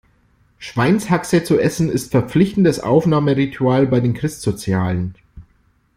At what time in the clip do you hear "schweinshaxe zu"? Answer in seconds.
0.57-1.59